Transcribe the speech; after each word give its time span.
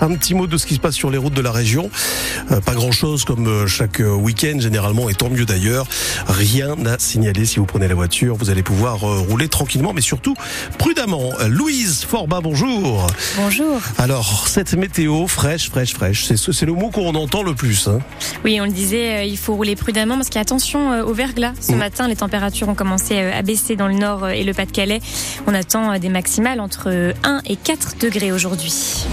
Un 0.00 0.14
petit 0.14 0.34
mot 0.34 0.46
de 0.46 0.56
ce 0.56 0.66
qui 0.66 0.74
se 0.74 0.80
passe 0.80 0.94
sur 0.94 1.10
les 1.10 1.18
routes 1.18 1.34
de 1.34 1.42
la 1.42 1.52
région. 1.52 1.90
Euh, 2.50 2.60
pas 2.60 2.74
grand-chose 2.74 3.24
comme 3.24 3.46
euh, 3.46 3.66
chaque 3.66 4.00
euh, 4.00 4.14
week-end 4.14 4.58
généralement, 4.58 5.10
et 5.10 5.14
tant 5.14 5.28
mieux 5.28 5.44
d'ailleurs. 5.44 5.86
Rien 6.26 6.74
à 6.86 6.98
signaler 6.98 7.44
si 7.44 7.58
vous 7.58 7.66
prenez 7.66 7.86
la 7.86 7.94
voiture. 7.94 8.36
Vous 8.36 8.50
allez 8.50 8.62
pouvoir 8.62 9.00
rouler 9.00 9.48
tranquillement, 9.48 9.92
mais 9.92 10.00
surtout 10.00 10.34
prudemment. 10.78 11.32
Louise 11.48 12.04
Forba, 12.04 12.40
bonjour. 12.40 13.06
Bonjour. 13.36 13.80
Alors, 13.98 14.48
cette 14.48 14.74
météo 14.74 15.26
fraîche, 15.26 15.68
fraîche, 15.68 15.92
fraîche, 15.92 16.24
c'est 16.24 16.66
le 16.66 16.72
mot 16.72 16.90
qu'on 16.90 17.14
entend 17.14 17.42
le 17.42 17.54
plus. 17.54 17.88
Hein. 17.88 17.98
Oui, 18.44 18.58
on 18.60 18.64
le 18.64 18.72
disait, 18.72 19.28
il 19.28 19.36
faut 19.36 19.54
rouler 19.54 19.76
prudemment 19.76 20.16
parce 20.16 20.28
qu'il 20.28 20.36
y 20.36 20.38
a 20.38 20.42
attention 20.42 21.00
au 21.02 21.12
verglas. 21.12 21.52
Ce 21.60 21.72
mm. 21.72 21.76
matin, 21.76 22.08
les 22.08 22.16
températures 22.16 22.68
ont 22.68 22.74
commencé 22.74 23.18
à 23.18 23.42
baisser 23.42 23.76
dans 23.76 23.88
le 23.88 23.94
nord 23.94 24.28
et 24.28 24.44
le 24.44 24.54
Pas-de-Calais. 24.54 25.00
On 25.46 25.54
attend 25.54 25.98
des 25.98 26.08
maximales 26.08 26.60
entre 26.60 27.12
1 27.22 27.42
et 27.46 27.56
4 27.56 27.96
degrés 28.00 28.32
aujourd'hui. 28.32 29.06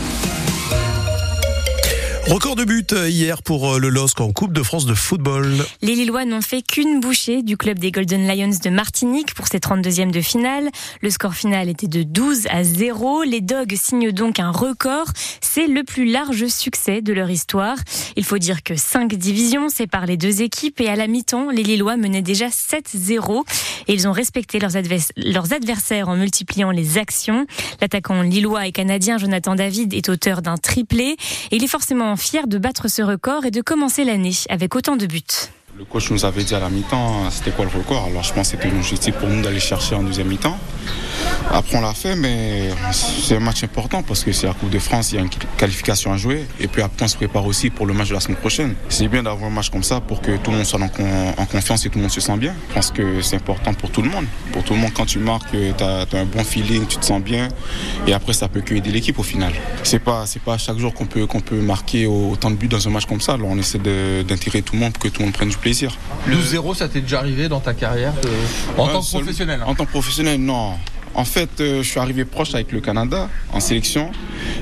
Record 2.29 2.57
de 2.57 2.65
but 2.65 2.91
euh, 2.91 3.09
hier 3.09 3.41
pour 3.41 3.75
euh, 3.75 3.79
le 3.79 3.87
LOSC 3.87 4.19
en 4.19 4.33
Coupe 4.33 4.51
de 4.51 4.61
France 4.61 4.85
de 4.85 4.93
football. 4.93 5.65
Les 5.81 5.95
Lillois 5.95 6.25
n'ont 6.25 6.41
fait 6.41 6.61
qu'une 6.61 6.99
bouchée 6.99 7.41
du 7.41 7.55
club 7.55 7.79
des 7.79 7.89
Golden 7.89 8.27
Lions 8.27 8.51
de 8.61 8.69
Martinique 8.69 9.33
pour 9.33 9.47
ses 9.47 9.59
32e 9.59 10.11
de 10.11 10.19
finale. 10.19 10.69
Le 11.01 11.09
score 11.09 11.35
final 11.35 11.69
était 11.69 11.87
de 11.87 12.03
12 12.03 12.47
à 12.49 12.65
0. 12.65 13.23
Les 13.23 13.39
Dogs 13.39 13.75
signent 13.75 14.11
donc 14.11 14.41
un 14.41 14.51
record. 14.51 15.07
C'est 15.39 15.67
le 15.67 15.85
plus 15.85 16.05
large 16.05 16.47
succès 16.47 17.01
de 17.01 17.13
leur 17.13 17.29
histoire. 17.29 17.77
Il 18.17 18.25
faut 18.25 18.39
dire 18.39 18.61
que 18.61 18.75
cinq 18.75 19.15
divisions 19.15 19.69
séparent 19.69 20.05
les 20.05 20.17
deux 20.17 20.41
équipes 20.41 20.81
et 20.81 20.89
à 20.89 20.97
la 20.97 21.07
mi-temps, 21.07 21.49
les 21.49 21.63
Lillois 21.63 21.95
menaient 21.95 22.21
déjà 22.21 22.47
7-0 22.47 23.45
et 23.87 23.93
ils 23.93 24.05
ont 24.05 24.11
respecté 24.11 24.59
leurs, 24.59 24.73
leurs 25.15 25.53
adversaires 25.53 26.09
en 26.09 26.17
multipliant 26.17 26.71
les 26.71 26.97
actions. 26.97 27.47
L'attaquant 27.79 28.21
lillois 28.21 28.67
et 28.67 28.73
canadien 28.73 29.17
Jonathan 29.17 29.55
David 29.55 29.93
est 29.93 30.09
auteur 30.09 30.41
d'un 30.41 30.57
triplé 30.57 31.15
et 31.51 31.55
il 31.55 31.63
est 31.63 31.69
forcément 31.69 32.16
fier 32.17 32.47
de 32.47 32.57
battre 32.57 32.87
ce 32.89 33.01
record 33.01 33.45
et 33.45 33.51
de 33.51 33.61
commencer 33.61 34.03
l'année 34.03 34.33
avec 34.49 34.75
autant 34.75 34.95
de 34.95 35.05
buts. 35.05 35.23
Le 35.77 35.85
coach 35.85 36.09
nous 36.09 36.25
avait 36.25 36.43
dit 36.43 36.55
à 36.55 36.59
la 36.59 36.69
mi-temps 36.69 37.29
c'était 37.29 37.51
quoi 37.51 37.65
le 37.65 37.71
record? 37.71 38.05
Alors 38.05 38.23
je 38.23 38.33
pense 38.33 38.51
que 38.51 38.57
c'était 38.57 38.69
une 38.69 38.83
justice 38.83 39.13
pour 39.13 39.29
nous 39.29 39.41
d'aller 39.41 39.59
chercher 39.59 39.95
en 39.95 40.03
deuxième 40.03 40.27
mi-temps. 40.27 40.57
Après, 41.51 41.77
on 41.77 41.81
l'a 41.81 41.93
fait, 41.93 42.15
mais 42.15 42.69
c'est 42.91 43.35
un 43.35 43.39
match 43.39 43.63
important 43.63 44.03
parce 44.03 44.23
que 44.23 44.31
c'est 44.31 44.47
la 44.47 44.53
Coupe 44.53 44.69
de 44.69 44.79
France, 44.79 45.11
il 45.11 45.15
y 45.15 45.17
a 45.17 45.21
une 45.21 45.29
qualification 45.57 46.11
à 46.11 46.17
jouer. 46.17 46.45
Et 46.59 46.67
puis 46.67 46.81
après, 46.81 47.05
on 47.05 47.07
se 47.07 47.15
prépare 47.15 47.45
aussi 47.45 47.69
pour 47.69 47.85
le 47.85 47.93
match 47.93 48.09
de 48.09 48.13
la 48.13 48.19
semaine 48.19 48.37
prochaine. 48.37 48.75
C'est 48.89 49.07
bien 49.07 49.23
d'avoir 49.23 49.49
un 49.49 49.53
match 49.53 49.69
comme 49.69 49.83
ça 49.83 50.01
pour 50.01 50.21
que 50.21 50.37
tout 50.37 50.51
le 50.51 50.57
monde 50.57 50.65
soit 50.65 50.79
en, 50.79 51.45
confiance 51.45 51.85
et 51.85 51.89
tout 51.89 51.97
le 51.97 52.03
monde 52.03 52.11
se 52.11 52.21
sent 52.21 52.37
bien. 52.37 52.53
Je 52.69 52.73
pense 52.73 52.91
que 52.91 53.21
c'est 53.21 53.37
important 53.37 53.73
pour 53.73 53.91
tout 53.91 54.01
le 54.01 54.09
monde. 54.09 54.25
Pour 54.51 54.63
tout 54.63 54.73
le 54.73 54.79
monde, 54.79 54.91
quand 54.93 55.05
tu 55.05 55.19
marques, 55.19 55.51
tu 55.51 55.83
as, 55.83 56.05
un 56.13 56.25
bon 56.25 56.43
feeling, 56.43 56.85
tu 56.85 56.97
te 56.97 57.05
sens 57.05 57.21
bien. 57.21 57.47
Et 58.05 58.13
après, 58.13 58.33
ça 58.33 58.47
peut 58.47 58.61
que 58.61 58.75
aider 58.75 58.91
l'équipe 58.91 59.17
au 59.17 59.23
final. 59.23 59.53
C'est 59.83 59.99
pas, 59.99 60.25
c'est 60.25 60.41
pas 60.41 60.57
chaque 60.57 60.77
jour 60.77 60.93
qu'on 60.93 61.05
peut, 61.05 61.25
qu'on 61.25 61.41
peut 61.41 61.59
marquer 61.59 62.05
autant 62.05 62.51
de 62.51 62.55
buts 62.55 62.67
dans 62.67 62.85
un 62.87 62.91
match 62.91 63.05
comme 63.05 63.21
ça. 63.21 63.33
Alors 63.33 63.49
on 63.49 63.57
essaie 63.57 63.79
d'intégrer 63.79 64.61
tout 64.61 64.73
le 64.73 64.79
monde 64.79 64.93
pour 64.93 65.03
que 65.03 65.07
tout 65.07 65.19
le 65.19 65.25
monde 65.25 65.33
prenne 65.33 65.49
du 65.49 65.57
plaisir. 65.57 65.97
Le 66.27 66.39
0 66.41 66.73
ça 66.73 66.87
t'est 66.87 67.01
déjà 67.01 67.19
arrivé 67.19 67.47
dans 67.47 67.59
ta 67.59 67.73
carrière 67.73 68.13
en 68.77 68.87
tant 68.87 69.01
que 69.01 69.09
professionnel 69.09 69.61
hein? 69.61 69.65
En 69.67 69.75
tant 69.75 69.85
que 69.85 69.91
professionnel, 69.91 70.39
non. 70.39 70.73
En 71.17 71.25
fait, 71.25 71.49
euh, 71.59 71.81
je 71.81 71.89
suis 71.89 71.99
arrivé 71.99 72.25
proche 72.25 72.53
avec 72.53 72.71
le 72.71 72.79
Canada 72.79 73.27
en 73.51 73.59
sélection, 73.59 74.11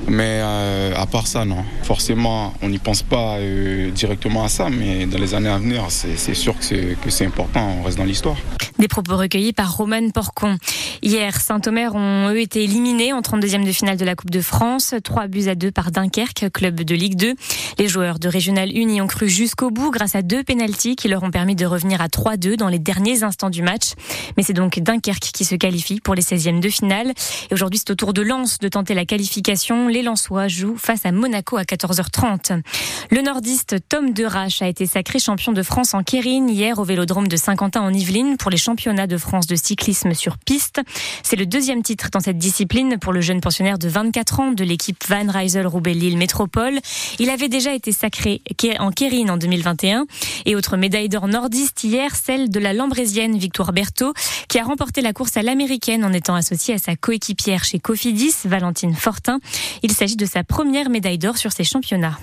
mais 0.08 0.40
euh, 0.42 0.94
à 0.96 1.06
part 1.06 1.28
ça, 1.28 1.44
non. 1.44 1.66
Forcément, 1.84 2.54
on 2.62 2.70
n'y 2.70 2.78
pense 2.78 3.04
pas 3.04 3.36
euh, 3.40 3.92
directement 3.92 4.46
à 4.46 4.48
ça, 4.48 4.70
mais 4.70 5.06
dans 5.06 5.18
les 5.18 5.36
années 5.36 5.50
à 5.50 5.58
venir, 5.58 5.84
c'est 5.90 6.34
sûr 6.34 6.56
que 6.58 7.10
c'est 7.10 7.26
important, 7.26 7.76
on 7.80 7.84
reste 7.84 7.98
dans 7.98 8.06
l'histoire. 8.06 8.38
Des 8.78 8.90
propos 8.90 9.16
recueillis 9.16 9.54
par 9.54 9.78
Roman 9.78 10.10
Porcon. 10.10 10.58
Hier, 11.02 11.40
Saint-Omer 11.40 11.96
ont 11.96 12.30
eux 12.30 12.40
été 12.40 12.64
éliminés 12.64 13.14
en 13.14 13.22
32e 13.22 13.66
de 13.66 13.72
finale 13.72 13.96
de 13.96 14.04
la 14.04 14.16
Coupe 14.16 14.32
de 14.32 14.42
France. 14.42 14.94
3 15.02 15.28
buts 15.28 15.48
à 15.48 15.56
2 15.56 15.72
par 15.72 15.92
Dunkerque, 15.92 16.52
club 16.52 16.82
de 16.82 16.94
Ligue 16.94 17.16
2. 17.16 17.36
Les 17.80 17.88
joueurs 17.88 18.20
de 18.20 18.28
Régional 18.28 18.70
Uni 18.76 19.02
ont 19.02 19.08
cru 19.08 19.30
jusqu'au 19.30 19.72
bout 19.72 19.92
grâce 19.92 20.16
à 20.16 20.22
deux 20.22 20.44
pénalties 20.44 20.98
qui 20.98 21.08
leur 21.08 21.24
ont 21.24 21.32
permis 21.32 21.56
de 21.56 21.66
revenir 21.66 22.02
à 22.02 22.08
3-2 22.08 22.58
dans 22.58 22.68
les 22.68 22.80
derniers 22.80 23.24
instants 23.24 23.50
du 23.50 23.62
match. 23.62 23.94
Mais 24.36 24.44
c'est 24.44 24.54
donc 24.54 24.80
Dunkerque 24.80 25.32
qui 25.34 25.46
se 25.46 25.56
qualifie 25.56 26.02
pour 26.02 26.14
les 26.14 26.22
16e 26.22 26.45
de 26.54 26.70
finale. 26.70 27.14
Et 27.50 27.54
aujourd'hui, 27.54 27.80
c'est 27.80 27.92
au 27.92 27.96
tour 27.96 28.14
de 28.14 28.22
Lens 28.22 28.60
de 28.60 28.68
tenter 28.68 28.94
la 28.94 29.06
qualification. 29.06 29.88
Les 29.88 30.02
Lensois 30.02 30.48
jouent 30.48 30.78
face 30.78 31.06
à 31.06 31.12
Monaco 31.12 31.58
à 31.58 31.64
14h30. 31.64 32.62
Le 33.10 33.22
nordiste 33.22 33.78
Tom 33.90 34.12
Derache 34.12 34.62
a 34.62 34.68
été 34.68 34.86
sacré 34.86 35.20
champion 35.20 35.52
de 35.52 35.64
France 35.64 35.94
en 35.94 36.04
Kérine 36.04 36.50
hier 36.50 36.80
au 36.80 36.84
Vélodrome 36.84 37.28
de 37.28 37.36
Saint-Quentin 37.36 37.82
en 37.82 37.94
Yvelines 37.94 38.38
pour 38.38 38.52
les 38.52 38.58
championnats 38.58 39.08
de 39.08 39.18
France 39.18 39.48
de 39.48 39.56
cyclisme 39.56 40.14
sur 40.14 40.38
piste. 40.38 40.82
C'est 41.24 41.36
le 41.36 41.46
deuxième 41.46 41.82
titre 41.82 42.10
dans 42.12 42.20
cette 42.20 42.38
discipline 42.38 42.98
pour 43.00 43.14
le 43.14 43.22
jeune 43.22 43.42
pensionnaire 43.42 43.80
de 43.80 43.88
24 43.88 44.40
ans 44.40 44.52
de 44.52 44.64
l'équipe 44.64 45.04
Van 45.08 45.28
Rysel 45.28 45.68
Roubaix 45.68 45.94
Lille 45.94 46.18
Métropole. 46.18 46.80
Il 47.20 47.30
avait 47.30 47.50
déjà 47.50 47.74
été 47.74 47.92
sacré 47.92 48.42
en 48.80 48.92
Kérine 48.92 49.32
en 49.32 49.38
2021 49.38 50.06
et 50.46 50.56
autre 50.56 50.78
médaille 50.78 51.10
d'or 51.10 51.28
nordiste 51.28 51.84
hier, 51.84 52.16
celle 52.16 52.50
de 52.50 52.60
la 52.60 52.74
Lambrésienne 52.74 53.38
Victoire 53.38 53.74
Berthaud 53.74 54.14
qui 54.48 54.60
a 54.60 54.64
remporté 54.64 55.02
la 55.02 55.14
course 55.14 55.38
à 55.38 55.42
l'américaine 55.42 56.06
en 56.06 56.14
étant 56.14 56.35
associée 56.36 56.76
à 56.76 56.78
sa 56.78 56.96
coéquipière 56.96 57.64
chez 57.64 57.80
Cofidis, 57.80 58.36
Valentine 58.46 58.94
Fortin. 58.94 59.40
Il 59.84 59.92
s'agit 59.92 60.16
de 60.16 60.26
sa 60.26 60.44
première 60.44 60.90
médaille 60.90 61.18
d'or 61.18 61.38
sur 61.38 61.52
ces 61.52 61.64
championnats. 61.64 62.18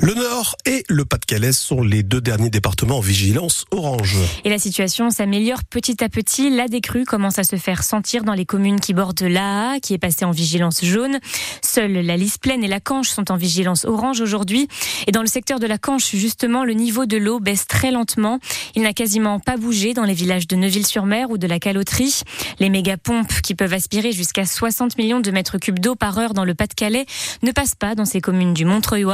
Le 0.00 0.14
Nord 0.14 0.56
et 0.66 0.84
le 0.88 1.04
Pas-de-Calais 1.04 1.52
sont 1.52 1.82
les 1.82 2.02
deux 2.02 2.20
derniers 2.20 2.50
départements 2.50 2.98
en 2.98 3.00
vigilance 3.00 3.66
orange. 3.70 4.16
Et 4.44 4.48
la 4.48 4.58
situation 4.58 5.10
s'améliore 5.10 5.64
petit 5.64 6.02
à 6.02 6.08
petit. 6.08 6.50
La 6.50 6.68
décrue 6.68 7.04
commence 7.04 7.38
à 7.38 7.44
se 7.44 7.56
faire 7.56 7.82
sentir 7.82 8.24
dans 8.24 8.32
les 8.32 8.46
communes 8.46 8.80
qui 8.80 8.94
bordent 8.94 9.20
l'AA, 9.20 9.80
qui 9.80 9.94
est 9.94 9.98
passée 9.98 10.24
en 10.24 10.30
vigilance 10.30 10.84
jaune. 10.84 11.18
Seules 11.62 11.92
la 11.92 12.16
Lys 12.16 12.38
Plaine 12.38 12.64
et 12.64 12.68
la 12.68 12.80
Canche 12.80 13.08
sont 13.08 13.30
en 13.30 13.36
vigilance 13.36 13.84
orange 13.84 14.20
aujourd'hui. 14.20 14.68
Et 15.06 15.12
dans 15.12 15.20
le 15.20 15.26
secteur 15.26 15.60
de 15.60 15.66
la 15.66 15.78
Canche, 15.78 16.14
justement, 16.14 16.64
le 16.64 16.72
niveau 16.72 17.06
de 17.06 17.16
l'eau 17.16 17.38
baisse 17.38 17.66
très 17.66 17.90
lentement. 17.90 18.38
Il 18.74 18.82
n'a 18.82 18.94
quasiment 18.94 19.38
pas 19.38 19.56
bougé 19.56 19.94
dans 19.94 20.04
les 20.04 20.14
villages 20.14 20.46
de 20.46 20.56
Neuville-sur-Mer 20.56 21.30
ou 21.30 21.38
de 21.38 21.46
la 21.46 21.58
Caloterie. 21.58 22.22
Les 22.58 22.70
méga-pompes 22.70 23.40
qui 23.42 23.54
peuvent 23.54 23.74
aspirer 23.74 24.12
jusqu'à 24.12 24.46
60 24.46 24.96
millions 24.98 25.20
de 25.20 25.30
mètres 25.30 25.58
cubes 25.58 25.78
d'eau 25.78 25.94
par 25.94 26.18
heure 26.18 26.34
dans 26.34 26.44
le 26.44 26.54
Pas-de-Calais 26.54 27.06
ne 27.42 27.52
passent 27.52 27.74
pas 27.74 27.94
dans 27.94 28.06
ces 28.06 28.20
communes 28.20 28.54
du 28.54 28.64
Montreuil. 28.64 29.04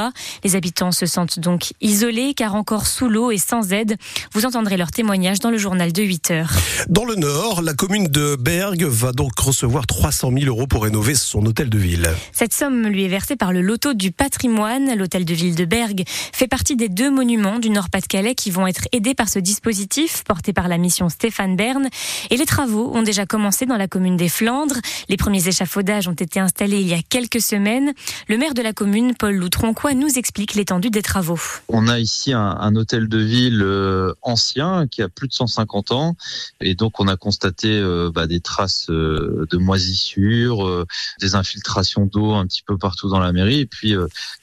Les 0.45 0.57
habitants 0.61 0.93
se 0.93 1.07
sentent 1.07 1.39
donc 1.39 1.73
isolés 1.81 2.35
car 2.35 2.55
encore 2.55 2.87
sous 2.87 3.09
l'eau 3.09 3.31
et 3.31 3.39
sans 3.39 3.73
aide. 3.73 3.97
Vous 4.35 4.45
entendrez 4.45 4.77
leur 4.77 4.91
témoignage 4.91 5.39
dans 5.41 5.51
le 5.51 5.57
journal 5.57 5.91
de 5.91 6.03
8 6.03 6.31
heures. 6.33 6.53
Dans 6.91 7.07
le 7.07 7.15
Nord, 7.15 7.63
la 7.63 7.73
commune 7.73 8.09
de 8.09 8.37
Bergue 8.37 8.85
va 8.85 9.13
donc 9.13 9.39
recevoir 9.39 9.87
300 9.87 10.33
000 10.39 10.45
euros 10.45 10.67
pour 10.67 10.83
rénover 10.83 11.15
son 11.15 11.47
hôtel 11.47 11.71
de 11.71 11.79
ville. 11.79 12.11
Cette 12.33 12.53
somme 12.53 12.89
lui 12.89 13.07
est 13.07 13.09
versée 13.09 13.37
par 13.37 13.55
le 13.55 13.63
loto 13.63 13.95
du 13.95 14.13
patrimoine. 14.13 14.95
L'hôtel 14.99 15.25
de 15.25 15.33
ville 15.33 15.55
de 15.55 15.65
Bergue 15.65 16.03
fait 16.07 16.47
partie 16.47 16.77
des 16.77 16.91
deux 16.91 17.11
monuments 17.11 17.59
du 17.59 17.71
Nord-Pas-de-Calais 17.71 18.35
qui 18.35 18.51
vont 18.51 18.67
être 18.67 18.87
aidés 18.93 19.15
par 19.15 19.31
ce 19.31 19.39
dispositif 19.39 20.25
porté 20.25 20.53
par 20.53 20.69
la 20.69 20.77
mission 20.77 21.09
Stéphane 21.09 21.57
Bern. 21.57 21.89
Et 22.29 22.37
les 22.37 22.45
travaux 22.45 22.95
ont 22.95 23.03
déjà 23.03 23.25
commencé 23.25 23.65
dans 23.65 23.79
la 23.79 23.89
commune 23.89 24.19
des 24.19 24.29
Flandres. 24.29 24.77
Les 25.09 25.17
premiers 25.17 25.49
échafaudages 25.49 26.07
ont 26.07 26.13
été 26.13 26.39
installés 26.39 26.81
il 26.81 26.89
y 26.89 26.93
a 26.93 27.01
quelques 27.09 27.41
semaines. 27.41 27.95
Le 28.29 28.37
maire 28.37 28.53
de 28.53 28.61
la 28.61 28.75
commune, 28.75 29.15
Paul 29.19 29.37
Loutronquois, 29.37 29.95
nous 29.95 30.19
explique 30.19 30.50
l'étendue 30.55 30.91
des 30.91 31.03
travaux. 31.03 31.39
On 31.69 31.89
a 31.89 31.99
ici 31.99 32.33
un, 32.33 32.77
hôtel 32.77 33.09
de 33.09 33.19
ville 33.19 33.63
euh, 33.63 34.15
ancien 34.23 34.87
qui 34.89 35.03
a 35.03 35.09
plus 35.09 35.29
de 35.29 35.33
150 35.33 35.93
ans 35.93 36.17
et 36.61 36.75
donc 36.75 37.01
on 37.01 37.09
a 37.09 37.17
constaté 37.17 37.69
euh, 37.69 38.11
bah, 38.15 38.27
des 38.27 38.41
traces 38.41 38.89
euh, 38.91 39.47
de 39.51 39.57
moisissures, 39.57 40.87
des 41.21 41.35
infiltrations 41.35 42.07
d'eau 42.07 42.33
un 42.33 42.47
petit 42.47 42.63
peu 42.63 42.79
partout 42.79 43.09
dans 43.09 43.21
la 43.21 43.33
mairie 43.33 43.61
et 43.61 43.67
puis 43.67 43.95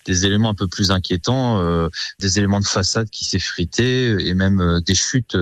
des 0.05 0.25
éléments 0.25 0.49
un 0.49 0.53
peu 0.53 0.67
plus 0.67 0.91
inquiétants, 0.91 1.89
des 2.19 2.37
éléments 2.37 2.59
de 2.59 2.65
façade 2.65 3.09
qui 3.09 3.25
s'effritaient 3.25 4.25
et 4.25 4.33
même 4.33 4.81
des 4.85 4.95
chutes 4.95 5.37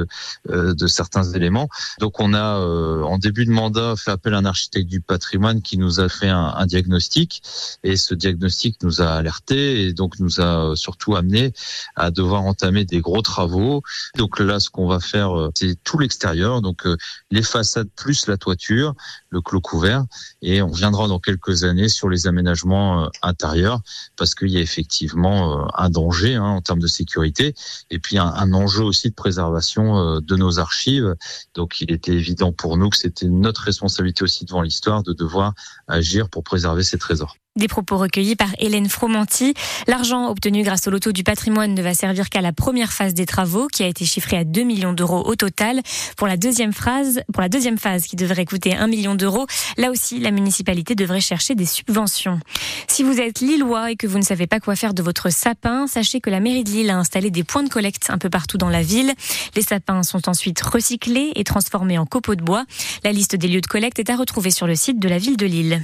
de 0.49 0.87
certains 0.87 1.23
éléments. 1.33 1.69
Donc 1.99 2.19
on 2.19 2.33
a 2.33 2.57
en 2.59 3.17
début 3.17 3.45
de 3.45 3.51
mandat 3.51 3.95
fait 3.95 4.11
appel 4.11 4.33
à 4.33 4.37
un 4.37 4.45
architecte 4.45 4.87
du 4.87 5.01
patrimoine 5.01 5.61
qui 5.61 5.77
nous 5.77 5.99
a 5.99 6.09
fait 6.09 6.29
un, 6.29 6.53
un 6.55 6.65
diagnostic 6.65 7.41
et 7.83 7.97
ce 7.97 8.13
diagnostic 8.13 8.81
nous 8.83 9.01
a 9.01 9.13
alerté 9.13 9.83
et 9.83 9.93
donc 9.93 10.19
nous 10.19 10.39
a 10.41 10.54
euh, 10.55 10.75
surtout 10.75 11.15
amené 11.15 11.53
à 11.95 12.11
devoir 12.11 12.43
entamer 12.43 12.85
des 12.85 13.01
gros 13.01 13.21
travaux. 13.21 13.83
Donc 14.17 14.39
là, 14.39 14.59
ce 14.59 14.69
qu'on 14.69 14.87
va 14.87 14.99
faire, 14.99 15.37
euh, 15.37 15.51
c'est 15.55 15.75
tout 15.83 15.97
l'extérieur, 15.97 16.61
donc 16.61 16.85
euh, 16.85 16.97
les 17.31 17.43
façades 17.43 17.89
plus 17.95 18.27
la 18.27 18.37
toiture, 18.37 18.93
le 19.29 19.41
clos 19.41 19.61
couvert, 19.61 20.05
et 20.41 20.61
on 20.61 20.69
reviendra 20.69 21.07
dans 21.07 21.19
quelques 21.19 21.63
années 21.63 21.89
sur 21.89 22.09
les 22.09 22.27
aménagements 22.27 23.09
intérieurs, 23.21 23.81
parce 24.15 24.35
qu'il 24.35 24.49
y 24.49 24.57
a 24.57 24.61
effectivement 24.61 25.67
un 25.77 25.89
danger 25.89 26.35
hein, 26.35 26.43
en 26.43 26.61
termes 26.61 26.79
de 26.79 26.87
sécurité, 26.87 27.53
et 27.89 27.99
puis 27.99 28.17
un, 28.17 28.27
un 28.27 28.53
enjeu 28.53 28.83
aussi 28.83 29.09
de 29.09 29.15
préservation 29.15 30.19
de 30.19 30.35
nos 30.35 30.59
archives. 30.59 31.15
Donc 31.53 31.81
il 31.81 31.91
était 31.91 32.13
évident 32.13 32.51
pour 32.51 32.77
nous 32.77 32.89
que 32.89 32.97
c'était 32.97 33.27
notre 33.27 33.61
responsabilité 33.61 34.23
aussi 34.23 34.45
devant 34.45 34.61
l'histoire 34.61 35.03
de 35.03 35.13
devoir 35.13 35.53
agir 35.87 36.29
pour 36.29 36.43
préserver 36.43 36.83
ces 36.83 36.97
trésors. 36.97 37.35
Des 37.57 37.69
propos 37.69 37.95
recueillis 37.95 38.35
par 38.35 38.49
Hélène 38.59 38.89
Fromanti. 38.89 39.53
L'argent 39.87 40.29
obtenu 40.29 40.63
grâce 40.63 40.87
au 40.87 40.91
loto 40.91 41.13
du 41.13 41.23
patrimoine 41.23 41.73
ne 41.73 41.81
va 41.81 41.93
servir 41.93 42.29
qu'à 42.29 42.41
la 42.41 42.51
première 42.51 42.91
phase 42.91 43.13
des 43.13 43.25
travaux, 43.25 43.67
qui 43.67 43.81
a 43.81 43.87
été 43.87 44.03
chiffrée 44.03 44.35
à 44.35 44.43
2 44.43 44.63
millions 44.63 44.91
d'euros 44.91 45.23
au 45.25 45.37
total. 45.37 45.79
Pour 46.17 46.27
la 46.27 46.35
deuxième 46.35 46.73
phase, 46.73 47.21
pour 47.31 47.41
la 47.41 47.47
deuxième 47.47 47.77
phase, 47.77 48.07
qui 48.07 48.17
devrait 48.17 48.43
coûter 48.43 48.75
1 48.75 48.87
million 48.87 49.15
d'euros, 49.15 49.47
là 49.77 49.89
aussi, 49.89 50.19
la 50.19 50.31
municipalité 50.31 50.95
devrait 50.95 51.21
chercher 51.21 51.55
des 51.55 51.65
subventions. 51.65 52.41
Si 52.89 53.03
vous 53.03 53.21
êtes 53.21 53.39
lillois 53.39 53.89
et 53.89 53.95
que 53.95 54.05
vous 54.05 54.17
ne 54.17 54.25
savez 54.25 54.47
pas 54.47 54.59
quoi 54.59 54.75
faire 54.75 54.93
de 54.93 55.01
votre 55.01 55.31
sapin, 55.31 55.87
sachez 55.87 56.19
que 56.19 56.29
la 56.29 56.41
mairie 56.41 56.65
de 56.65 56.71
Lille 56.71 56.89
a 56.89 56.97
installé 56.97 57.31
des 57.31 57.45
points 57.45 57.63
de 57.63 57.69
collecte 57.69 58.09
un 58.09 58.17
peu 58.17 58.29
partout 58.29 58.57
dans 58.57 58.69
la 58.69 58.81
ville. 58.81 59.13
Les 59.55 59.61
sapins 59.61 60.03
sont 60.03 60.27
ensuite 60.27 60.59
recyclés 60.59 61.31
et 61.35 61.45
transformés 61.45 61.97
en 61.99 62.05
copeaux 62.05 62.35
de 62.35 62.43
bois. 62.43 62.65
La 63.05 63.13
liste 63.13 63.37
des 63.37 63.47
lieux 63.47 63.61
de 63.61 63.67
collecte 63.67 63.97
est 63.97 64.09
à 64.09 64.17
retrouver 64.17 64.51
sur 64.51 64.67
le 64.67 64.75
site 64.75 64.99
de 64.99 65.07
la 65.07 65.19
ville 65.19 65.37
de 65.37 65.45
Lille. 65.45 65.81